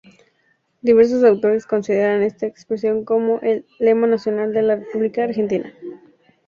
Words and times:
Diversos 0.81 1.23
autores 1.23 1.67
consideran 1.67 2.23
esta 2.23 2.47
expresión 2.47 3.05
como 3.05 3.39
el 3.41 3.67
lema 3.77 4.07
nacional 4.07 4.51
de 4.51 4.63
la 4.63 4.75
República 4.77 5.25
Argentina. 5.25 5.75